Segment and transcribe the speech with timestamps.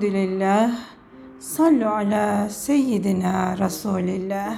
[0.00, 0.76] Elhamdülillah,
[1.38, 4.56] sallu ala seyyidina Resulillah.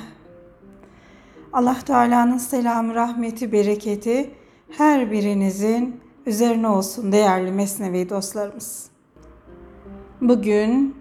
[1.52, 4.30] Allah Teala'nın selamı, rahmeti, bereketi
[4.70, 8.90] her birinizin üzerine olsun değerli Mesnevi dostlarımız.
[10.20, 10.96] Bugün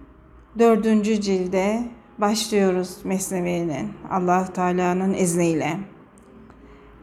[0.59, 1.83] dördüncü cilde
[2.17, 5.77] başlıyoruz Mesnevi'nin Allah Teala'nın izniyle.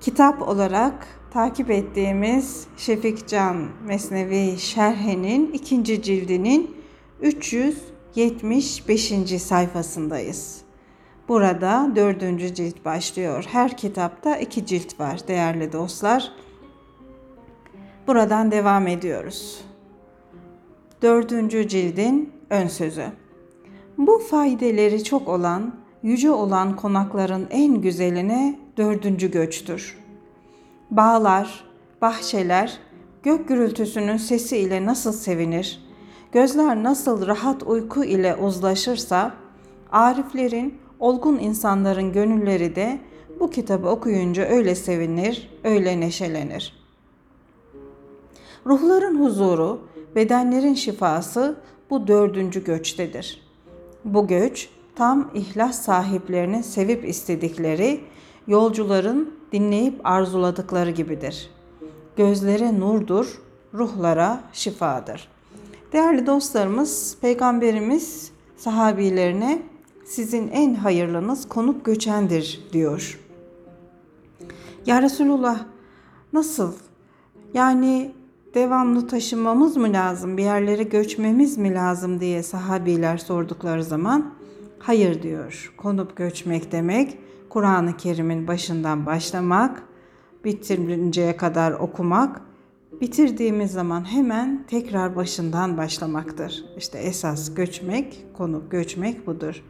[0.00, 6.77] Kitap olarak takip ettiğimiz Şefik Can Mesnevi Şerhe'nin ikinci cildinin
[7.22, 9.42] 375.
[9.42, 10.60] sayfasındayız.
[11.28, 13.44] Burada dördüncü cilt başlıyor.
[13.48, 16.32] Her kitapta iki cilt var değerli dostlar.
[18.06, 19.64] Buradan devam ediyoruz.
[21.02, 23.06] Dördüncü cildin ön sözü.
[23.98, 29.98] Bu faydeleri çok olan, yüce olan konakların en güzeline dördüncü göçtür.
[30.90, 31.64] Bağlar,
[32.02, 32.78] bahçeler,
[33.22, 35.87] gök gürültüsünün sesi ile nasıl sevinir,
[36.32, 39.34] gözler nasıl rahat uyku ile uzlaşırsa,
[39.92, 42.98] ariflerin, olgun insanların gönülleri de
[43.40, 46.78] bu kitabı okuyunca öyle sevinir, öyle neşelenir.
[48.66, 49.80] Ruhların huzuru,
[50.14, 51.56] bedenlerin şifası
[51.90, 53.42] bu dördüncü göçtedir.
[54.04, 58.00] Bu göç tam ihlas sahiplerinin sevip istedikleri,
[58.46, 61.50] yolcuların dinleyip arzuladıkları gibidir.
[62.16, 63.42] Gözlere nurdur,
[63.74, 65.28] ruhlara şifadır.
[65.92, 69.62] Değerli dostlarımız, Peygamberimiz sahabilerine
[70.04, 73.20] sizin en hayırlınız konup göçendir diyor.
[74.86, 75.64] Ya Resulullah
[76.32, 76.72] nasıl?
[77.54, 78.12] Yani
[78.54, 84.34] devamlı taşınmamız mı lazım, bir yerlere göçmemiz mi lazım diye sahabiler sordukları zaman
[84.78, 85.74] hayır diyor.
[85.76, 89.82] Konup göçmek demek Kur'an-ı Kerim'in başından başlamak,
[90.44, 92.40] bitirinceye kadar okumak,
[92.92, 96.64] bitirdiğimiz zaman hemen tekrar başından başlamaktır.
[96.76, 99.64] İşte esas göçmek, konup göçmek budur.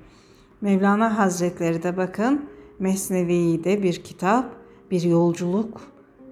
[0.60, 2.44] Mevlana Hazretleri de bakın
[2.78, 4.52] Mesnevi'yi de bir kitap,
[4.90, 5.80] bir yolculuk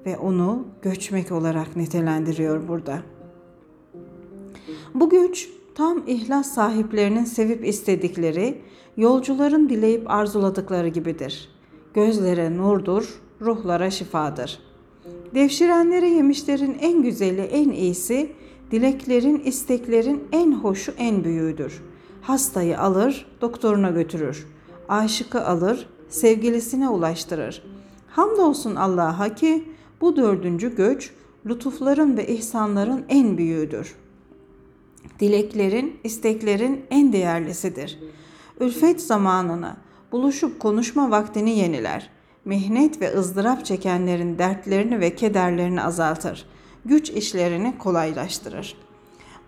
[0.06, 3.02] ve onu göçmek olarak nitelendiriyor burada.
[4.94, 8.62] Bu göç tam ihlas sahiplerinin sevip istedikleri,
[8.96, 11.48] yolcuların dileyip arzuladıkları gibidir.
[11.94, 14.65] Gözlere nurdur, ruhlara şifadır.
[15.34, 18.32] Devşirenlere yemişlerin en güzeli, en iyisi,
[18.70, 21.82] dileklerin, isteklerin en hoşu, en büyüğüdür.
[22.22, 24.46] Hastayı alır, doktoruna götürür.
[24.88, 27.62] Aşıkı alır, sevgilisine ulaştırır.
[28.08, 29.64] Hamdolsun Allah'a ki
[30.00, 31.10] bu dördüncü göç
[31.46, 33.94] lütufların ve ihsanların en büyüğüdür.
[35.20, 37.98] Dileklerin, isteklerin en değerlisidir.
[38.60, 39.76] Ülfet zamanını,
[40.12, 42.10] buluşup konuşma vaktini yeniler.
[42.46, 46.46] Mihnet ve ızdırap çekenlerin dertlerini ve kederlerini azaltır.
[46.84, 48.76] Güç işlerini kolaylaştırır.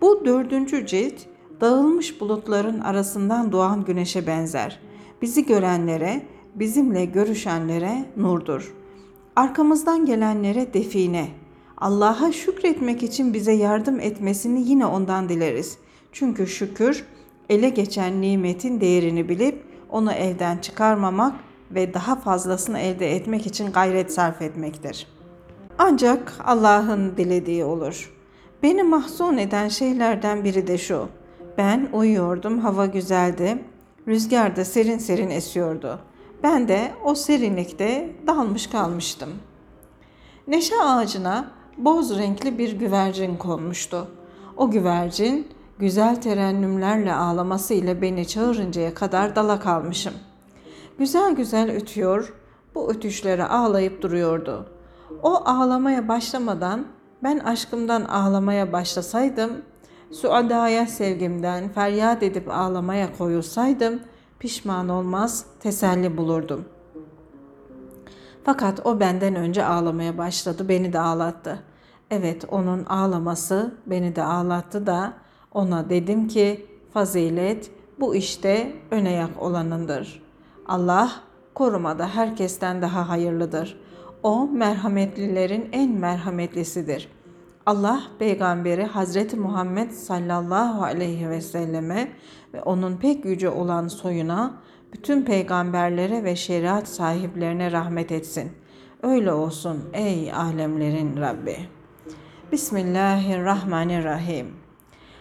[0.00, 1.14] Bu dördüncü cilt
[1.60, 4.80] dağılmış bulutların arasından doğan güneşe benzer.
[5.22, 8.74] Bizi görenlere, bizimle görüşenlere nurdur.
[9.36, 11.28] Arkamızdan gelenlere define.
[11.76, 15.78] Allah'a şükretmek için bize yardım etmesini yine ondan dileriz.
[16.12, 17.04] Çünkü şükür
[17.48, 24.12] ele geçen nimetin değerini bilip onu evden çıkarmamak ve daha fazlasını elde etmek için gayret
[24.12, 25.06] sarf etmektir.
[25.78, 28.14] Ancak Allah'ın dilediği olur.
[28.62, 31.08] Beni mahzun eden şeylerden biri de şu.
[31.58, 33.64] Ben uyuyordum, hava güzeldi.
[34.08, 35.98] Rüzgar da serin serin esiyordu.
[36.42, 39.30] Ben de o serinlikte dalmış kalmıştım.
[40.48, 44.08] Neşe ağacına boz renkli bir güvercin konmuştu.
[44.56, 45.48] O güvercin
[45.78, 50.14] güzel terennümlerle ağlaması ile beni çağırıncaya kadar dala kalmışım.
[50.98, 52.34] Güzel güzel ötüyor,
[52.74, 54.66] bu ötüşlere ağlayıp duruyordu.
[55.22, 56.86] O ağlamaya başlamadan
[57.22, 59.52] ben aşkımdan ağlamaya başlasaydım,
[60.12, 64.00] suadaya sevgimden feryat edip ağlamaya koyulsaydım,
[64.38, 66.64] pişman olmaz, teselli bulurdum.
[68.44, 71.62] Fakat o benden önce ağlamaya başladı, beni de ağlattı.
[72.10, 75.12] Evet, onun ağlaması beni de ağlattı da
[75.52, 80.27] ona dedim ki fazilet bu işte öne olanındır.
[80.68, 81.10] Allah
[81.54, 83.80] korumada herkesten daha hayırlıdır.
[84.22, 87.08] O merhametlilerin en merhametlisidir.
[87.66, 92.12] Allah peygamberi Hazreti Muhammed sallallahu aleyhi ve selleme
[92.54, 94.54] ve onun pek yüce olan soyuna,
[94.92, 98.52] bütün peygamberlere ve şeriat sahiplerine rahmet etsin.
[99.02, 101.56] Öyle olsun ey alemlerin Rabbi.
[102.52, 104.46] Bismillahirrahmanirrahim.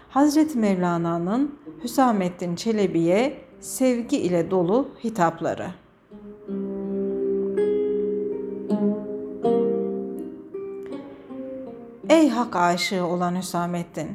[0.10, 5.68] Hazreti Mevlana'nın Hüsamettin Çelebi'ye sevgi ile dolu hitapları.
[12.10, 14.08] Ey hak aşığı olan Hüsamettin!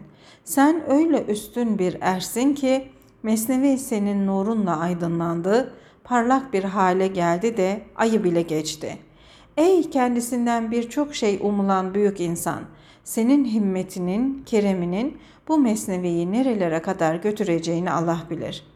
[0.45, 2.89] Sen öyle üstün bir ersin ki
[3.23, 5.75] Mesnevi senin nurunla aydınlandı,
[6.05, 8.99] parlak bir hale geldi de ayı bile geçti.
[9.57, 12.61] Ey kendisinden birçok şey umulan büyük insan,
[13.05, 15.19] senin himmetinin, kereminin
[15.49, 18.72] bu mesneviyi nerelere kadar götüreceğini Allah bilir.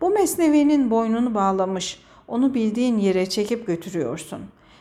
[0.00, 4.40] Bu mesnevinin boynunu bağlamış, onu bildiğin yere çekip götürüyorsun.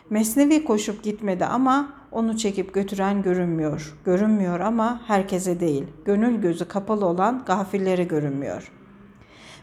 [0.10, 3.98] Mesnevi koşup gitmedi ama onu çekip götüren görünmüyor.
[4.06, 5.88] Görünmüyor ama herkese değil.
[6.06, 8.72] Gönül gözü kapalı olan gafillere görünmüyor.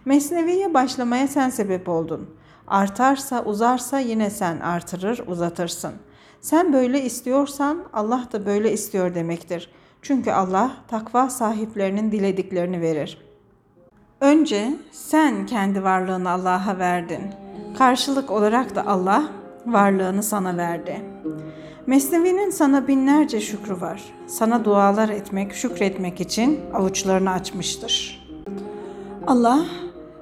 [0.05, 2.31] Mesneviye başlamaya sen sebep oldun.
[2.67, 5.93] Artarsa uzarsa yine sen artırır uzatırsın.
[6.41, 9.71] Sen böyle istiyorsan Allah da böyle istiyor demektir.
[10.03, 13.27] Çünkü Allah takva sahiplerinin dilediklerini verir.
[14.21, 17.23] Önce sen kendi varlığını Allah'a verdin.
[17.79, 19.29] Karşılık olarak da Allah
[19.67, 21.01] varlığını sana verdi.
[21.87, 24.03] Mesnevi'nin sana binlerce şükrü var.
[24.27, 28.27] Sana dualar etmek, şükretmek için avuçlarını açmıştır.
[29.27, 29.65] Allah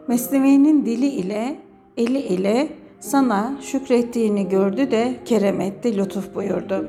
[0.09, 1.61] Mesnevi'nin dili ile,
[1.97, 2.69] eli ile
[3.01, 6.89] sana şükrettiğini gördü de kerem etti, lütuf buyurdu.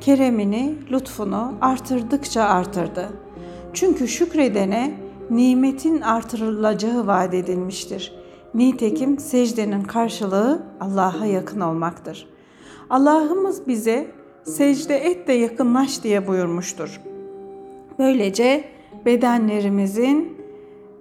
[0.00, 3.08] Keremini, lütfunu artırdıkça artırdı.
[3.72, 8.12] Çünkü şükredene nimetin artırılacağı vaat edilmiştir.
[8.54, 12.28] Nitekim secdenin karşılığı Allah'a yakın olmaktır.
[12.90, 14.10] Allah'ımız bize
[14.44, 17.00] secde et de yakınlaş diye buyurmuştur.
[17.98, 18.64] Böylece
[19.06, 20.36] bedenlerimizin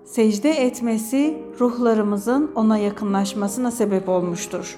[0.06, 4.77] secde etmesi ruhlarımızın ona yakınlaşmasına sebep olmuştur.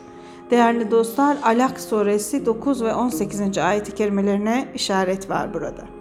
[0.52, 3.58] Değerli dostlar Alak suresi 9 ve 18.
[3.58, 5.97] ayet-i kerimelerine işaret var burada.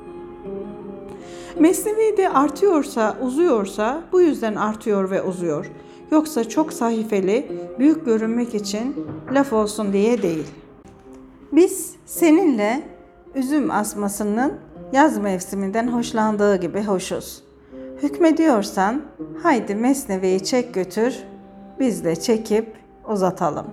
[1.61, 5.71] Mesnevi de artıyorsa, uzuyorsa bu yüzden artıyor ve uzuyor.
[6.11, 10.47] Yoksa çok sayfeli, büyük görünmek için laf olsun diye değil.
[11.53, 12.83] Biz seninle
[13.35, 14.53] üzüm asmasının
[14.93, 17.43] yaz mevsiminden hoşlandığı gibi hoşuz.
[18.03, 19.03] Hükmediyorsan
[19.43, 21.19] haydi mesneveyi çek götür,
[21.79, 22.77] biz de çekip
[23.09, 23.67] uzatalım.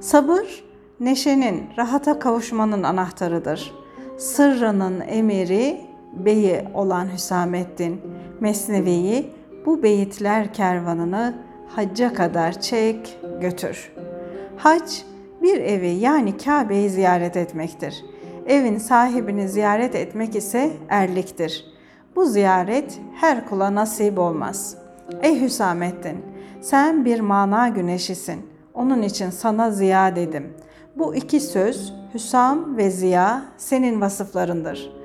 [0.00, 0.64] Sabır,
[1.00, 3.74] neşenin, rahata kavuşmanın anahtarıdır.
[4.18, 8.00] Sırrının emiri, beyi olan Hüsamettin,
[8.40, 9.30] Mesnevi'yi
[9.66, 11.34] bu beyitler kervanını
[11.68, 13.92] hacca kadar çek götür.
[14.56, 14.92] Hac
[15.42, 18.04] bir evi yani Kabe'yi ziyaret etmektir.
[18.46, 21.64] Evin sahibini ziyaret etmek ise erliktir.
[22.16, 24.76] Bu ziyaret her kula nasip olmaz.
[25.22, 26.24] Ey Hüsamettin,
[26.60, 28.46] sen bir mana güneşisin.
[28.74, 30.52] Onun için sana ziya dedim.
[30.96, 34.99] Bu iki söz Hüsam ve Ziya senin vasıflarındır.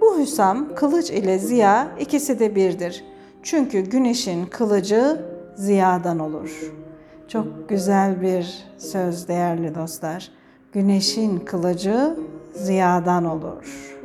[0.00, 3.04] Bu Hüsam kılıç ile Ziya ikisi de birdir.
[3.42, 5.20] Çünkü güneşin kılıcı
[5.54, 6.72] ziyadan olur.
[7.28, 10.30] Çok güzel bir söz değerli dostlar.
[10.72, 12.16] Güneşin kılıcı
[12.54, 13.96] ziyadan olur.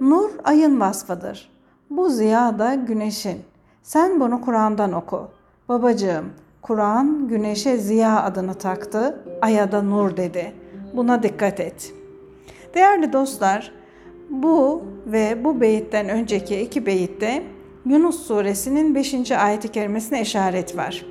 [0.00, 1.50] Nur ayın vasfıdır.
[1.90, 3.38] Bu ziya da güneşin.
[3.82, 5.28] Sen bunu Kur'an'dan oku.
[5.68, 6.24] Babacığım,
[6.62, 10.52] Kur'an güneşe ziya adını taktı, aya da nur dedi.
[10.96, 11.92] Buna dikkat et.
[12.74, 13.72] Değerli dostlar,
[14.30, 17.42] bu ve bu beyitten önceki iki beyitte
[17.86, 19.30] Yunus suresinin 5.
[19.30, 21.06] ayeti kerimesine işaret var.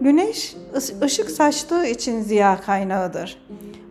[0.00, 0.56] Güneş
[1.02, 3.38] ışık saçtığı için ziya kaynağıdır.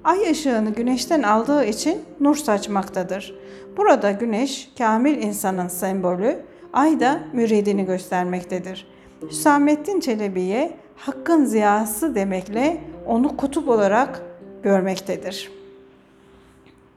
[0.03, 3.35] Ay ışığını güneşten aldığı için nur saçmaktadır.
[3.77, 6.39] Burada güneş kamil insanın sembolü,
[6.73, 8.87] ay da müridini göstermektedir.
[9.29, 14.21] Hüsamettin Çelebi'ye hakkın ziyası demekle onu kutup olarak
[14.63, 15.51] görmektedir.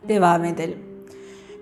[0.09, 0.88] Devam edelim.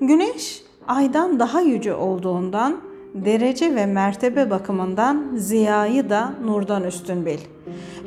[0.00, 2.80] Güneş aydan daha yüce olduğundan
[3.14, 7.38] derece ve mertebe bakımından ziyayı da nurdan üstün bil.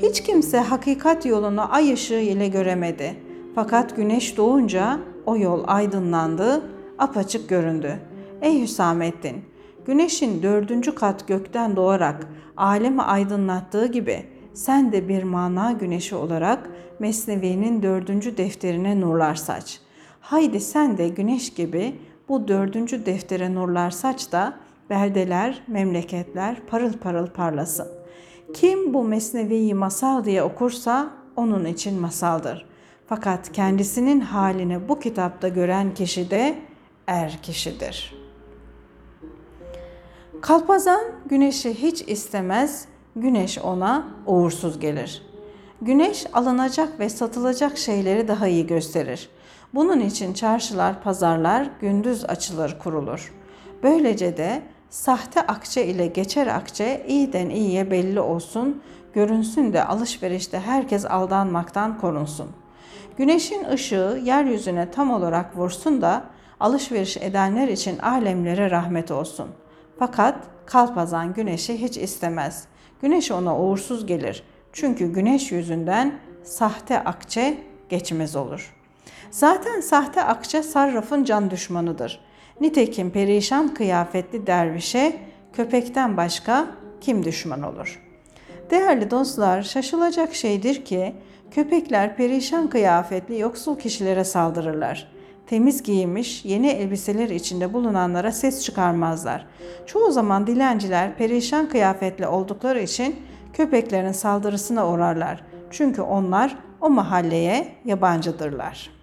[0.02, 3.16] Hiç kimse hakikat yolunu ay ışığı ile göremedi.
[3.56, 6.62] Fakat güneş doğunca o yol aydınlandı,
[6.98, 8.00] apaçık göründü.
[8.42, 9.36] Ey Hüsamettin!
[9.86, 12.28] Güneşin dördüncü kat gökten doğarak
[12.58, 16.70] alemi aydınlattığı gibi sen de bir mana güneşi olarak
[17.00, 19.80] Mesnevi'nin dördüncü defterine nurlar saç.
[20.30, 21.96] Haydi sen de güneş gibi
[22.30, 24.54] bu dördüncü deftere nurlar saç da
[24.90, 27.88] beldeler, memleketler parıl parıl parlasın.
[28.54, 32.66] Kim bu Mesnevi'yi masal diye okursa onun için masaldır.
[33.08, 36.56] Fakat kendisinin halini bu kitapta gören kişi de
[37.08, 38.16] er kişidir.
[40.42, 45.24] Kalpazan güneşi hiç istemez, güneş ona uğursuz gelir.
[45.82, 49.30] Güneş alınacak ve satılacak şeyleri daha iyi gösterir.
[49.74, 53.34] Bunun için çarşılar, pazarlar gündüz açılır, kurulur.
[53.84, 58.82] Böylece de sahte akçe ile geçer akçe iyiden iyiye belli olsun,
[59.14, 62.48] görünsün de alışverişte herkes aldanmaktan korunsun.
[63.18, 66.24] Güneşin ışığı yeryüzüne tam olarak vursun da
[66.60, 69.48] alışveriş edenler için alemlere rahmet olsun.
[70.00, 70.36] Fakat
[70.66, 72.66] kalpazan güneşi hiç istemez.
[73.02, 74.44] Güneş ona uğursuz gelir.
[74.74, 77.58] Çünkü güneş yüzünden sahte akçe
[77.90, 78.79] geçmez olur.
[79.32, 82.20] Zaten sahte akçe sarrafın can düşmanıdır.
[82.62, 85.20] Nitekim perişan kıyafetli dervişe
[85.54, 86.68] köpekten başka
[87.02, 88.02] kim düşman olur?
[88.72, 91.14] Değerli dostlar, şaşılacak şeydir ki
[91.52, 95.12] köpekler perişan kıyafetli yoksul kişilere saldırırlar.
[95.48, 99.48] Temiz giyinmiş, yeni elbiseler içinde bulunanlara ses çıkarmazlar.
[99.86, 103.16] Çoğu zaman dilenciler perişan kıyafetli oldukları için
[103.54, 105.44] köpeklerin saldırısına uğrarlar.
[105.72, 108.99] Çünkü onlar o mahalleye yabancıdırlar.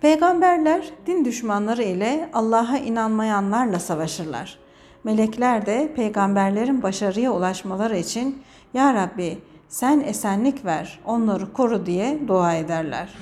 [0.00, 4.58] Peygamberler din düşmanları ile Allah'a inanmayanlarla savaşırlar.
[5.04, 8.42] Melekler de peygamberlerin başarıya ulaşmaları için
[8.74, 9.38] Ya Rabbi
[9.68, 13.14] sen esenlik ver, onları koru diye dua ederler.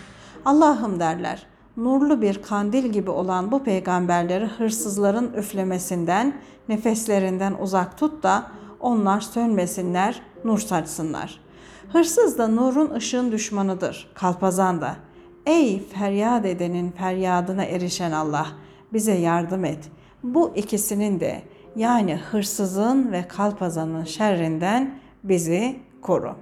[0.45, 6.37] Allah'ım derler, nurlu bir kandil gibi olan bu peygamberleri hırsızların üflemesinden,
[6.69, 8.47] nefeslerinden uzak tut da
[8.81, 11.41] onlar sönmesinler, nur saçsınlar.
[11.93, 14.97] Hırsız da nurun ışığın düşmanıdır, kalpazan da.
[15.47, 18.47] Ey feryat edenin feryadına erişen Allah,
[18.93, 19.91] bize yardım et.
[20.23, 21.43] Bu ikisinin de
[21.77, 26.35] yani hırsızın ve kalpazanın şerrinden bizi koru.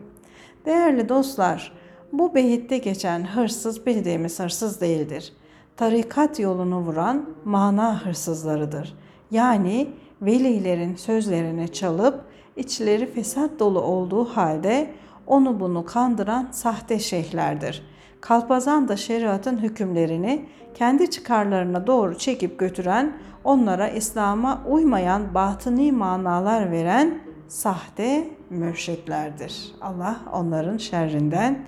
[0.67, 1.73] Değerli dostlar,
[2.13, 5.33] bu behitte geçen hırsız bildiğimiz hırsız değildir.
[5.77, 8.95] Tarikat yolunu vuran mana hırsızlarıdır.
[9.31, 9.89] Yani
[10.23, 12.25] velilerin sözlerini çalıp
[12.57, 14.91] içleri fesat dolu olduğu halde
[15.27, 17.94] onu bunu kandıran sahte şeyhlerdir.
[18.25, 27.19] Kalpazan da şeriatın hükümlerini kendi çıkarlarına doğru çekip götüren, onlara İslam'a uymayan batıni manalar veren
[27.49, 29.75] sahte mürşitlerdir.
[29.81, 31.66] Allah onların şerrinden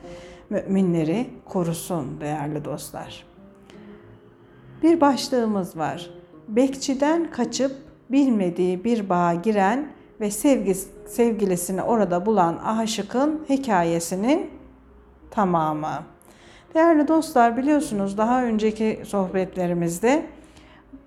[0.51, 3.27] müminleri korusun değerli dostlar.
[4.83, 6.11] Bir başlığımız var.
[6.49, 7.73] Bekçiden kaçıp
[8.11, 10.75] bilmediği bir bağa giren ve sevgi,
[11.07, 14.51] sevgilisini orada bulan aşıkın hikayesinin
[15.31, 16.16] tamamı.
[16.77, 20.27] Değerli dostlar biliyorsunuz daha önceki sohbetlerimizde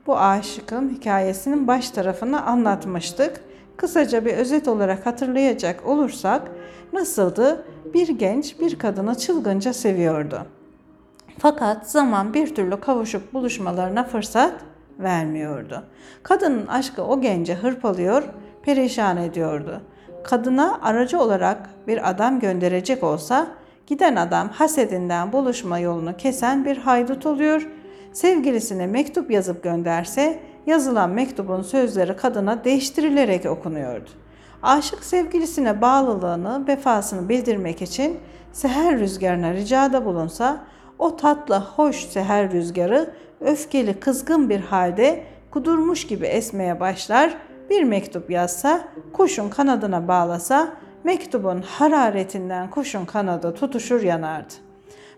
[0.08, 3.42] bu aşıkın hikayesinin baş tarafını anlatmıştık.
[3.78, 6.52] Kısaca bir özet olarak hatırlayacak olursak
[6.94, 7.66] nasıldı?
[7.94, 10.46] Bir genç bir kadını çılgınca seviyordu.
[11.38, 14.54] Fakat zaman bir türlü kavuşup buluşmalarına fırsat
[15.00, 15.84] vermiyordu.
[16.24, 18.24] Kadının aşkı o gence hırpalıyor,
[18.64, 19.82] perişan ediyordu.
[20.24, 23.59] Kadına aracı olarak bir adam gönderecek olsa
[23.90, 27.68] giden adam hasedinden buluşma yolunu kesen bir haydut oluyor.
[28.14, 34.10] Sevgilisine mektup yazıp gönderse yazılan mektubun sözleri kadına değiştirilerek okunuyordu.
[34.64, 38.18] Aşık sevgilisine bağlılığını, vefasını bildirmek için
[38.52, 40.64] seher rüzgarına ricada bulunsa,
[41.00, 47.38] o tatlı, hoş seher rüzgarı öfkeli, kızgın bir halde kudurmuş gibi esmeye başlar,
[47.70, 48.82] bir mektup yazsa,
[49.14, 54.54] kuşun kanadına bağlasa, mektubun hararetinden kuşun kanadı tutuşur yanardı.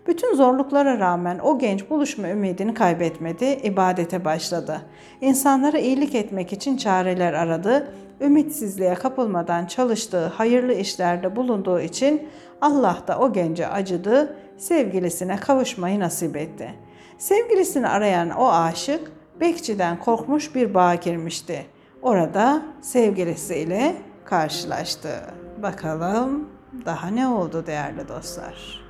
[0.06, 4.80] Bütün zorluklara rağmen o genç buluşma ümidini kaybetmedi, ibadete başladı.
[5.20, 12.28] İnsanlara iyilik etmek için çareler aradı, ümitsizliğe kapılmadan çalıştığı hayırlı işlerde bulunduğu için
[12.60, 16.74] Allah da o gence acıdı, sevgilisine kavuşmayı nasip etti.
[17.18, 21.66] Sevgilisini arayan o aşık bekçiden korkmuş bir bağa girmişti.
[22.02, 25.41] Orada sevgilisiyle karşılaştı.
[25.62, 26.48] Bakalım
[26.86, 28.82] daha ne oldu değerli dostlar?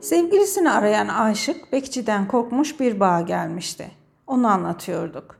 [0.00, 3.90] Sevgilisini arayan aşık bekçiden korkmuş bir bağa gelmişti.
[4.26, 5.36] Onu anlatıyorduk.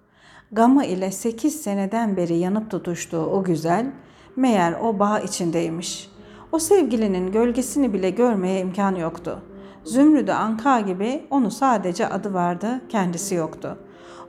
[0.53, 3.93] Gamı ile sekiz seneden beri yanıp tutuştuğu o güzel
[4.37, 6.11] meğer o bağ içindeymiş.
[6.53, 9.43] O sevgilinin gölgesini bile görmeye imkan yoktu.
[9.87, 13.79] Zümrüdü Anka gibi onu sadece adı vardı, kendisi yoktu.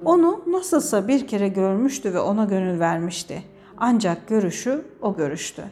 [0.06, 3.44] Onu nasılsa bir kere görmüştü ve ona gönül vermişti.
[3.78, 5.64] Ancak görüşü o görüştü.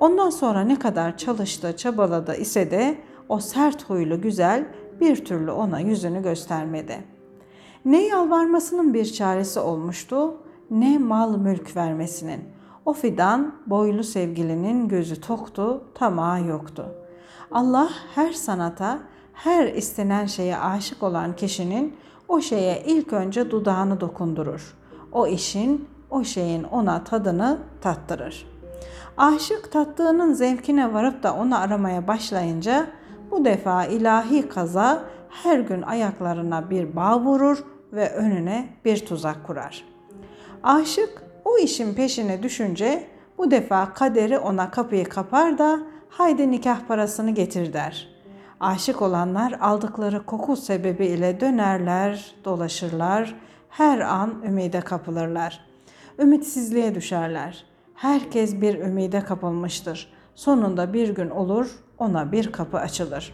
[0.00, 4.66] Ondan sonra ne kadar çalıştı, çabaladı ise de o sert huylu güzel
[5.00, 7.04] bir türlü ona yüzünü göstermedi.
[7.84, 10.34] Ne yalvarmasının bir çaresi olmuştu,
[10.70, 12.40] ne mal mülk vermesinin.
[12.84, 16.86] O fidan boylu sevgilinin gözü toktu, tamağı yoktu.
[17.50, 18.98] Allah her sanata,
[19.36, 21.96] her istenen şeye aşık olan kişinin
[22.28, 24.76] o şeye ilk önce dudağını dokundurur.
[25.12, 28.46] O işin, o şeyin ona tadını tattırır.
[29.16, 32.86] Aşık tattığının zevkine varıp da onu aramaya başlayınca
[33.30, 39.84] bu defa ilahi kaza her gün ayaklarına bir bağ vurur ve önüne bir tuzak kurar.
[40.62, 43.06] Aşık o işin peşine düşünce
[43.38, 48.15] bu defa kaderi ona kapıyı kapar da haydi nikah parasını getir der.
[48.60, 53.34] Aşık olanlar aldıkları koku sebebiyle dönerler, dolaşırlar,
[53.68, 55.60] her an ümide kapılırlar.
[56.18, 57.64] Ümitsizliğe düşerler.
[57.94, 60.12] Herkes bir ümide kapılmıştır.
[60.34, 63.32] Sonunda bir gün olur, ona bir kapı açılır.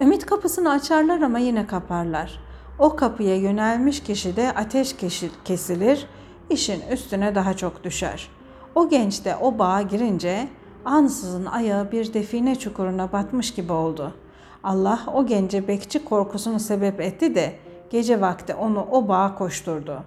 [0.00, 2.40] Ümit kapısını açarlar ama yine kaparlar.
[2.78, 4.96] O kapıya yönelmiş kişi de ateş
[5.44, 6.06] kesilir,
[6.50, 8.28] işin üstüne daha çok düşer.
[8.74, 10.48] O genç de o bağa girince
[10.84, 14.14] ansızın ayağı bir define çukuruna batmış gibi oldu.
[14.62, 17.54] Allah o gence bekçi korkusunu sebep etti de
[17.90, 20.02] gece vakti onu o bağa koşturdu.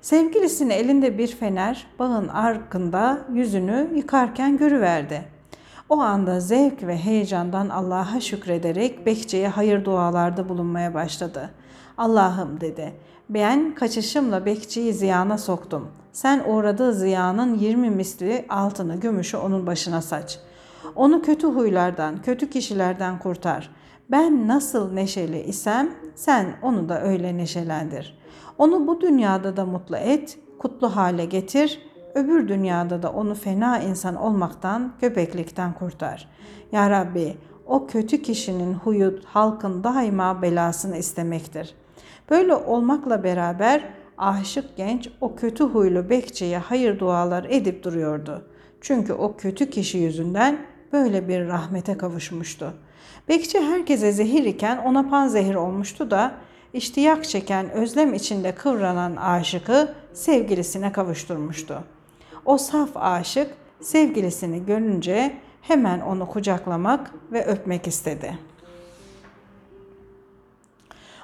[0.00, 5.24] Sevgilisini elinde bir fener bağın arkında yüzünü yıkarken görüverdi.
[5.88, 11.50] O anda zevk ve heyecandan Allah'a şükrederek bekçiye hayır dualarda bulunmaya başladı.
[11.98, 12.94] Allah'ım dedi,
[13.28, 15.88] ben kaçışımla bekçiyi ziyana soktum.
[16.12, 20.38] Sen uğradığı ziyanın yirmi misli altını, gümüşü onun başına saç.
[20.96, 23.70] Onu kötü huylardan, kötü kişilerden kurtar.
[24.10, 28.18] Ben nasıl neşeli isem sen onu da öyle neşelendir.
[28.58, 31.82] Onu bu dünyada da mutlu et, kutlu hale getir,
[32.14, 36.28] öbür dünyada da onu fena insan olmaktan, köpeklikten kurtar.
[36.72, 37.36] Ya Rabbi,
[37.66, 41.74] o kötü kişinin huyu halkın daima belasını istemektir.
[42.30, 48.44] Böyle olmakla beraber aşık genç o kötü huylu bekçiye hayır dualar edip duruyordu.
[48.80, 50.58] Çünkü o kötü kişi yüzünden
[50.92, 52.72] böyle bir rahmete kavuşmuştu.
[53.28, 56.32] Bekçi herkese zehir iken ona pan zehir olmuştu da
[56.72, 61.84] iştiyak çeken özlem içinde kıvranan aşıkı sevgilisine kavuşturmuştu.
[62.44, 68.38] O saf aşık sevgilisini görünce hemen onu kucaklamak ve öpmek istedi.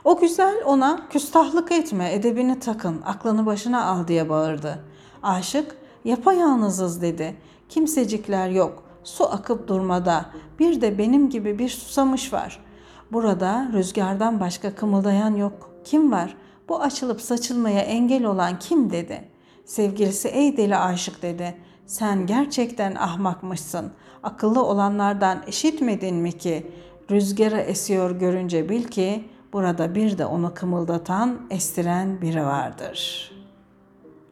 [0.07, 4.85] O güzel ona küstahlık etme, edebini takın, aklını başına al diye bağırdı.
[5.23, 7.37] Aşık yapayalnızız dedi.
[7.69, 8.83] Kimsecikler yok.
[9.05, 10.27] Su akıp durmada.
[10.59, 12.65] Bir de benim gibi bir susamış var.
[13.13, 15.71] Burada rüzgardan başka kımıldayan yok.
[15.85, 16.37] Kim var?
[16.69, 19.29] Bu açılıp saçılmaya engel olan kim dedi.
[19.65, 21.55] Sevgilisi ey deli aşık dedi.
[21.87, 23.93] Sen gerçekten ahmakmışsın.
[24.23, 26.73] Akıllı olanlardan işitmedin mi ki?
[27.11, 33.31] Rüzgarı esiyor görünce bil ki burada bir de onu kımıldatan, estiren biri vardır.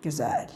[0.03, 0.48] Güzel.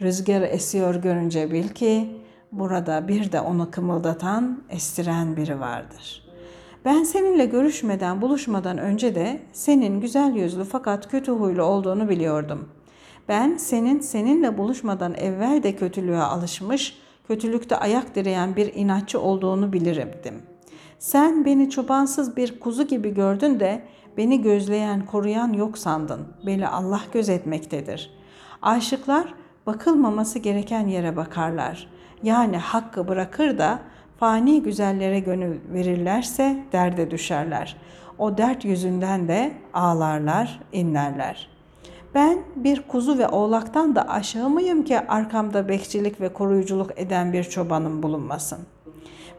[0.00, 2.20] Rüzgarı esiyor görünce bil ki
[2.52, 6.24] burada bir de onu kımıldatan, estiren biri vardır.
[6.84, 12.68] Ben seninle görüşmeden, buluşmadan önce de senin güzel yüzlü fakat kötü huylu olduğunu biliyordum.
[13.28, 20.42] Ben senin seninle buluşmadan evvel de kötülüğe alışmış, kötülükte ayak direyen bir inatçı olduğunu bilirdim.
[21.04, 23.82] Sen beni çobansız bir kuzu gibi gördün de
[24.16, 26.20] beni gözleyen, koruyan yok sandın.
[26.46, 28.10] Beni Allah gözetmektedir.
[28.62, 29.34] Aşıklar
[29.66, 31.90] bakılmaması gereken yere bakarlar.
[32.22, 33.78] Yani hakkı bırakır da
[34.18, 37.76] fani güzellere gönül verirlerse derde düşerler.
[38.18, 41.48] O dert yüzünden de ağlarlar, inlerler.
[42.14, 47.44] Ben bir kuzu ve oğlaktan da aşağı mıyım ki arkamda bekçilik ve koruyuculuk eden bir
[47.44, 48.58] çobanım bulunmasın?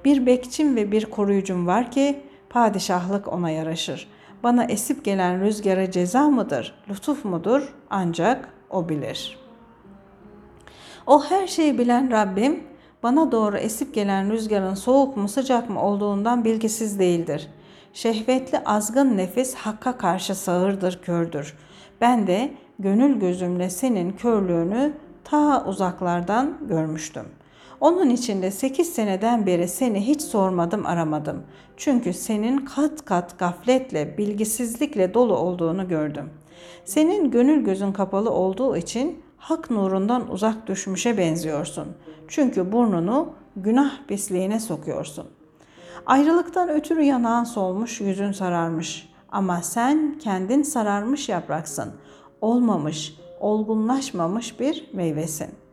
[0.06, 4.08] Bir bekçim ve bir koruyucum var ki padişahlık ona yaraşır.
[4.44, 9.40] Bana esip gelen rüzgara ceza mıdır, lütuf mudur ancak o bilir.
[11.08, 12.64] O her şeyi bilen Rabbim
[13.04, 17.48] bana doğru esip gelen rüzgarın soğuk mu sıcak mı olduğundan bilgisiz değildir.
[17.94, 21.58] Şehvetli azgın nefis hakka karşı sağırdır, kördür.
[22.02, 27.26] Ben de gönül gözümle senin körlüğünü ta uzaklardan görmüştüm.
[27.80, 31.44] Onun için de 8 seneden beri seni hiç sormadım aramadım.
[31.78, 36.30] Çünkü senin kat kat gafletle, bilgisizlikle dolu olduğunu gördüm.
[36.86, 41.88] Senin gönül gözün kapalı olduğu için hak nurundan uzak düşmüşe benziyorsun.
[42.28, 45.26] Çünkü burnunu günah pisliğine sokuyorsun.
[46.06, 49.10] Ayrılıktan ötürü yanağın solmuş, yüzün sararmış.
[49.30, 51.94] Ama sen kendin sararmış yapraksın.
[52.42, 55.65] Olmamış, olgunlaşmamış bir meyvesin.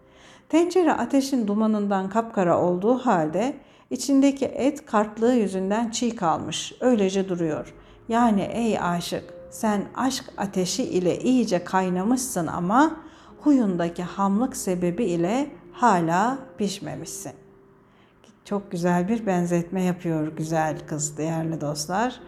[0.52, 3.56] Tencere ateşin dumanından kapkara olduğu halde
[3.90, 6.72] içindeki et kartlığı yüzünden çiğ kalmış.
[6.80, 7.74] Öylece duruyor.
[8.08, 12.96] Yani ey aşık sen aşk ateşi ile iyice kaynamışsın ama
[13.40, 17.32] huyundaki hamlık sebebi ile hala pişmemişsin.
[18.44, 22.20] Çok güzel bir benzetme yapıyor güzel kız değerli dostlar.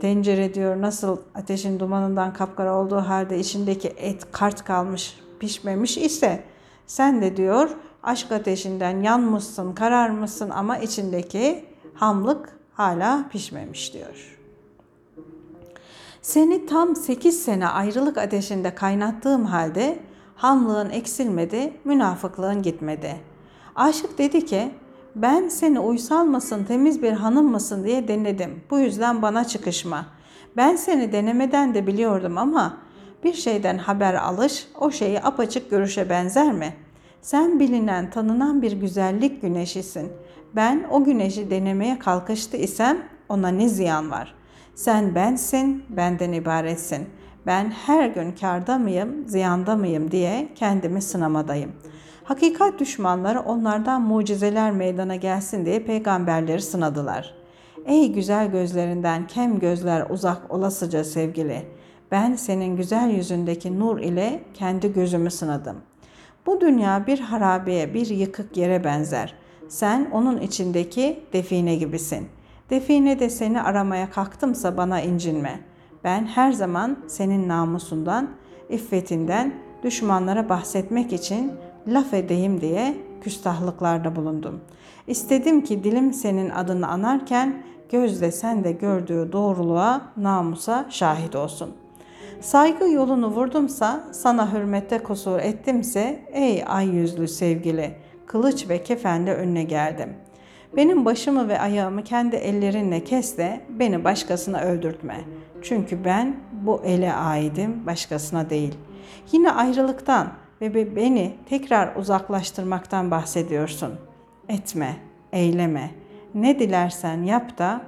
[0.00, 6.44] Tencere diyor nasıl ateşin dumanından kapkara olduğu halde içindeki et kart kalmış pişmemiş ise
[6.88, 7.70] sen de diyor
[8.02, 14.38] aşk ateşinden yanmışsın kararmışsın ama içindeki hamlık hala pişmemiş diyor.
[16.22, 19.98] Seni tam 8 sene ayrılık ateşinde kaynattığım halde
[20.36, 23.16] hamlığın eksilmedi, münafıklığın gitmedi.
[23.76, 24.70] Aşık dedi ki,
[25.16, 28.62] ben seni uysal mısın, temiz bir hanım mısın diye denedim.
[28.70, 30.06] Bu yüzden bana çıkışma.
[30.56, 32.76] Ben seni denemeden de biliyordum ama
[33.24, 36.74] bir şeyden haber alış, o şeyi apaçık görüşe benzer mi?
[37.22, 40.12] Sen bilinen, tanınan bir güzellik güneşisin.
[40.56, 44.34] Ben o güneşi denemeye kalkıştı isem ona ne ziyan var?
[44.74, 47.06] Sen bensin, benden ibaretsin.
[47.46, 51.72] Ben her gün karda mıyım, ziyanda mıyım diye kendimi sınamadayım.
[52.24, 57.34] Hakikat düşmanları onlardan mucizeler meydana gelsin diye peygamberleri sınadılar.
[57.86, 61.62] Ey güzel gözlerinden kem gözler uzak olasıca sevgili.
[62.10, 65.76] Ben senin güzel yüzündeki nur ile kendi gözümü sınadım.
[66.46, 69.34] Bu dünya bir harabeye, bir yıkık yere benzer.
[69.68, 72.28] Sen onun içindeki define gibisin.
[72.70, 75.60] Define de seni aramaya kalktımsa bana incinme.
[76.04, 78.30] Ben her zaman senin namusundan,
[78.68, 81.52] iffetinden, düşmanlara bahsetmek için
[81.86, 84.60] laf edeyim diye küstahlıklarda bulundum.
[85.06, 91.74] İstedim ki dilim senin adını anarken gözde sen de gördüğü doğruluğa, namusa şahit olsun.
[92.40, 97.94] Saygı yolunu vurdumsa, sana hürmette kusur ettimse, ey ay yüzlü sevgili,
[98.26, 100.16] kılıç ve kefenle önüne geldim.
[100.76, 105.20] Benim başımı ve ayağımı kendi ellerinle kes de beni başkasına öldürtme.
[105.62, 108.74] Çünkü ben bu ele aidim, başkasına değil.
[109.32, 113.94] Yine ayrılıktan ve beni tekrar uzaklaştırmaktan bahsediyorsun.
[114.48, 114.96] Etme,
[115.32, 115.90] eyleme.
[116.34, 117.80] Ne dilersen yap da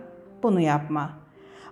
[0.42, 1.19] bunu yapma.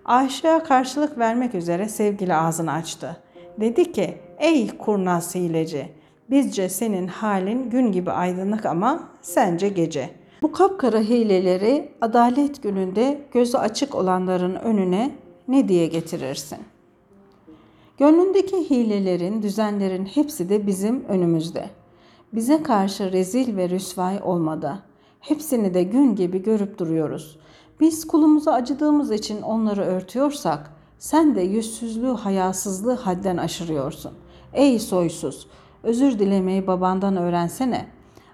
[0.08, 3.16] Aşığa karşılık vermek üzere sevgili ağzını açtı.
[3.60, 5.88] Dedi ki, ey kurnaz hileci,
[6.30, 10.10] bizce senin halin gün gibi aydınlık ama sence gece.
[10.42, 15.10] Bu kapkara hileleri adalet gününde gözü açık olanların önüne
[15.48, 16.58] ne diye getirirsin?
[17.98, 21.70] Gönlündeki hilelerin, düzenlerin hepsi de bizim önümüzde.
[22.32, 24.82] Bize karşı rezil ve rüsvay olmadı.
[25.20, 27.38] Hepsini de gün gibi görüp duruyoruz.
[27.80, 34.12] Biz kulumuza acıdığımız için onları örtüyorsak, sen de yüzsüzlüğü, hayasızlığı hadden aşırıyorsun.
[34.52, 35.46] Ey soysuz,
[35.82, 37.86] özür dilemeyi babandan öğrensene.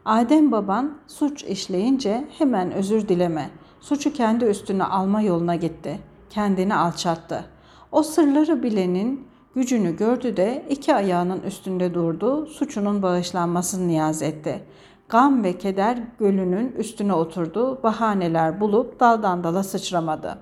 [0.04, 3.50] Adem baban suç işleyince hemen özür dileme.
[3.80, 5.98] Suçu kendi üstüne alma yoluna gitti.
[6.30, 7.44] Kendini alçattı.
[7.92, 14.64] O sırları bilenin gücünü gördü de iki ayağının üstünde durdu, suçunun bağışlanmasını niyaz etti.
[15.08, 20.38] Gam ve keder gölünün üstüne oturdu, bahaneler bulup daldan dala sıçramadı.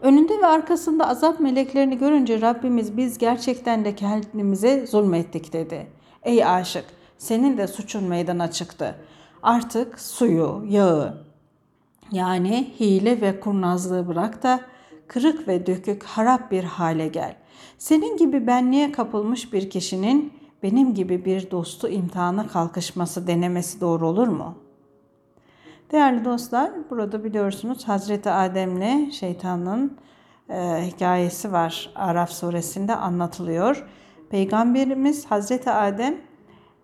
[0.00, 5.86] Önünde ve arkasında azap meleklerini görünce Rabbimiz biz gerçekten de kendimize zulmettik dedi.
[6.22, 6.84] Ey aşık
[7.18, 8.94] senin de suçun meydana çıktı.
[9.42, 11.24] Artık suyu, yağı
[12.12, 14.60] yani hile ve kurnazlığı bırak da
[15.08, 17.36] kırık ve dökük harap bir hale gel.
[17.78, 20.32] Senin gibi benliğe kapılmış bir kişinin
[20.64, 24.54] benim gibi bir dostu imtihana kalkışması denemesi doğru olur mu?
[25.92, 29.98] Değerli dostlar, burada biliyorsunuz Hazreti Adem'le şeytanın
[30.50, 31.92] e, hikayesi var.
[31.94, 33.86] Araf suresinde anlatılıyor.
[34.30, 36.16] Peygamberimiz Hazreti Adem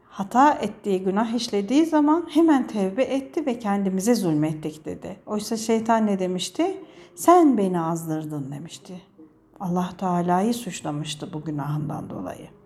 [0.08, 5.16] hata ettiği, günah işlediği zaman hemen tevbe etti ve kendimize zulmettik dedi.
[5.26, 6.84] Oysa şeytan ne demişti?
[7.14, 9.02] Sen beni azdırdın demişti.
[9.60, 12.59] Allah Teala'yı suçlamıştı bu günahından dolayı.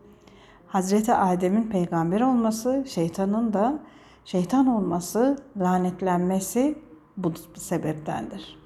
[0.74, 3.78] Hazreti Adem'in peygamber olması, şeytanın da
[4.24, 6.78] şeytan olması, lanetlenmesi
[7.16, 8.58] bu sebeptendir.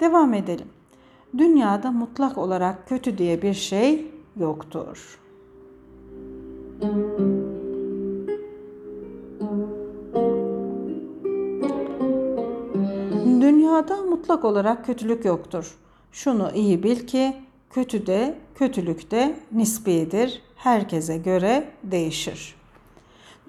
[0.00, 0.68] Devam edelim.
[1.38, 5.20] Dünyada mutlak olarak kötü diye bir şey yoktur.
[13.40, 15.78] Dünyada mutlak olarak kötülük yoktur.
[16.12, 17.36] Şunu iyi bil ki
[17.70, 20.42] kötü de kötülük de nisbidir.
[20.56, 22.54] Herkese göre değişir.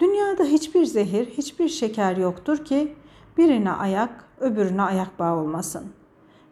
[0.00, 2.94] Dünyada hiçbir zehir, hiçbir şeker yoktur ki
[3.38, 5.84] birine ayak, öbürüne ayak bağı olmasın.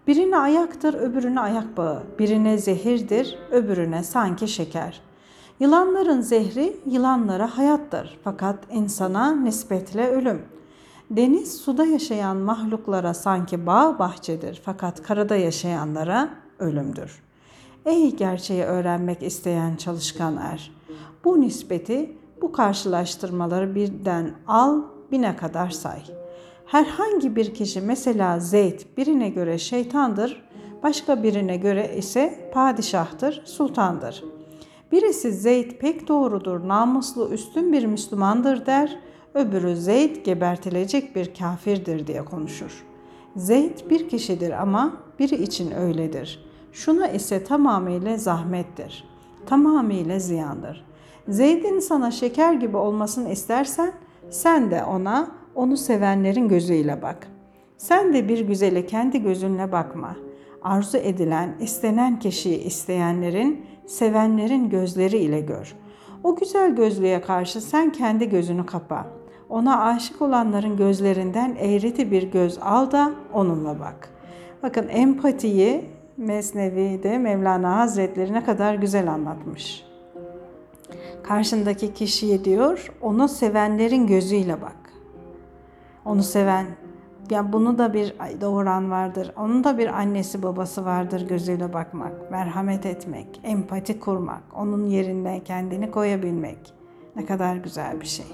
[0.07, 2.03] Birine ayaktır, öbürüne ayak bağı.
[2.19, 5.01] Birine zehirdir, öbürüne sanki şeker.
[5.61, 10.43] Yılanların zehri yılanlara hayattır fakat insana nispetle ölüm.
[11.11, 17.30] Deniz suda yaşayan mahluklara sanki bağ bahçedir fakat karada yaşayanlara ölümdür.
[17.85, 20.73] Ey gerçeği öğrenmek isteyen çalışkan er!
[21.25, 26.01] Bu nispeti, bu karşılaştırmaları birden al, bine kadar say.
[26.67, 30.43] Herhangi bir kişi mesela Zeyd birine göre şeytandır,
[30.83, 34.25] başka birine göre ise padişahtır, sultandır.
[34.93, 38.99] Birisi Zeyd pek doğrudur, namuslu, üstün bir Müslümandır der,
[39.35, 42.85] öbürü Zeyd gebertilecek bir kafirdir diye konuşur.
[43.37, 46.50] Zeyd bir kişidir ama biri için öyledir.
[46.73, 49.05] Şuna ise tamamıyla zahmettir.
[49.47, 50.85] Tamamıyla ziyandır.
[51.29, 53.93] Zeyd'in sana şeker gibi olmasını istersen
[54.31, 57.29] sen de ona onu sevenlerin gözüyle bak.
[57.77, 60.17] Sen de bir güzele kendi gözünle bakma.
[60.63, 65.77] Arzu edilen, istenen kişiyi isteyenlerin, sevenlerin gözleri ile gör.
[66.25, 69.07] O güzel gözlüğe karşı sen kendi gözünü kapa.
[69.49, 74.11] Ona aşık olanların gözlerinden eğreti bir göz al da onunla bak.
[74.63, 75.85] Bakın empatiyi
[76.21, 79.87] Mesnevi'de Mevlana Hazretleri ne kadar güzel anlatmış.
[81.23, 84.77] Karşındaki kişiye diyor, onu sevenlerin gözüyle bak.
[86.05, 86.67] Onu seven,
[87.31, 89.33] ya bunu da bir doğuran vardır.
[89.37, 95.91] Onun da bir annesi babası vardır gözüyle bakmak, merhamet etmek, empati kurmak, onun yerine kendini
[95.91, 96.75] koyabilmek.
[97.17, 98.27] Ne kadar güzel bir şey.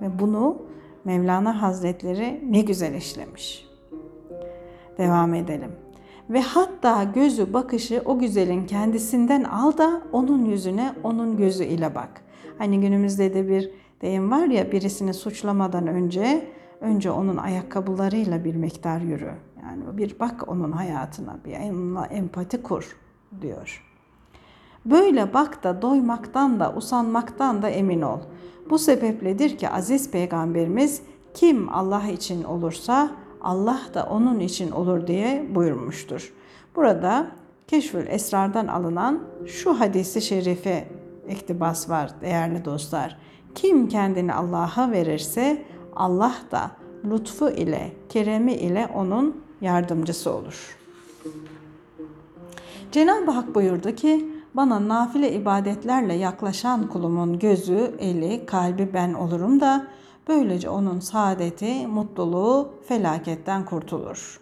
[0.00, 0.62] Ve bunu
[1.04, 3.68] Mevlana Hazretleri ne güzel işlemiş.
[4.98, 5.87] Devam edelim.
[6.30, 12.22] Ve hatta gözü bakışı o güzelin kendisinden al da onun yüzüne onun gözü ile bak.
[12.58, 13.70] Hani günümüzde de bir
[14.02, 16.48] deyim var ya birisini suçlamadan önce
[16.80, 19.32] önce onun ayakkabılarıyla bir miktar yürü.
[19.62, 22.96] Yani bir bak onun hayatına, bir onunla empati kur
[23.42, 23.84] diyor.
[24.84, 28.18] Böyle bak da doymaktan da usanmaktan da emin ol.
[28.70, 31.02] Bu sebepledir ki aziz peygamberimiz
[31.34, 33.10] kim Allah için olursa
[33.42, 36.32] Allah da onun için olur diye buyurmuştur.
[36.76, 37.26] Burada
[37.66, 40.88] Keşfül Esrar'dan alınan şu hadisi şerife
[41.28, 43.18] iktibas var değerli dostlar.
[43.54, 45.64] Kim kendini Allah'a verirse
[45.96, 46.70] Allah da
[47.04, 50.76] lütfu ile, keremi ile onun yardımcısı olur.
[52.92, 59.86] Cenab-ı Hak buyurdu ki, bana nafile ibadetlerle yaklaşan kulumun gözü, eli, kalbi ben olurum da
[60.28, 64.40] böylece onun saadeti, mutluluğu felaketten kurtulur.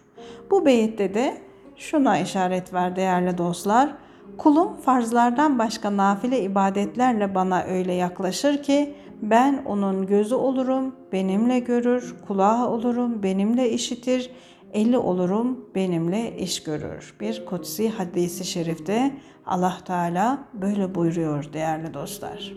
[0.51, 1.37] Bu beyitte de
[1.75, 3.89] şuna işaret var değerli dostlar.
[4.37, 12.15] Kulum farzlardan başka nafile ibadetlerle bana öyle yaklaşır ki ben onun gözü olurum, benimle görür,
[12.27, 14.31] kulağı olurum, benimle işitir,
[14.73, 17.15] eli olurum, benimle iş görür.
[17.19, 22.53] Bir kutsi hadisi şerifte Allah Teala böyle buyuruyor değerli dostlar.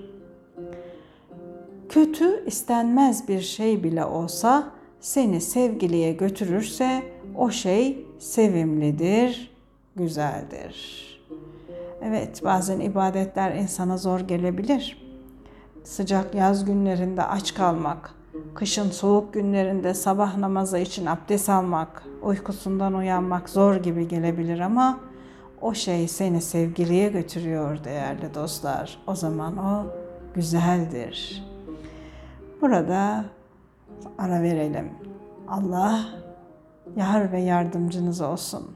[1.91, 7.03] Kötü istenmez bir şey bile olsa seni sevgiliye götürürse
[7.37, 9.51] o şey sevimlidir,
[9.97, 11.07] güzeldir.
[12.03, 15.11] Evet, bazen ibadetler insana zor gelebilir
[15.85, 18.15] sıcak yaz günlerinde aç kalmak,
[18.55, 25.01] kışın soğuk günlerinde sabah namazı için abdest almak, uykusundan uyanmak zor gibi gelebilir ama
[25.61, 28.99] o şey seni sevgiliye götürüyor değerli dostlar.
[29.07, 29.87] O zaman o
[30.35, 31.50] güzeldir.
[32.61, 33.25] Burada
[34.19, 34.91] ara verelim.
[35.49, 36.01] Allah
[36.97, 38.71] yar ve yardımcınız olsun.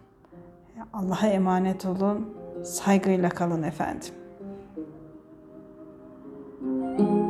[0.93, 2.35] Allah'a emanet olun.
[2.65, 4.15] Saygıyla kalın efendim.
[6.65, 7.24] Thank you.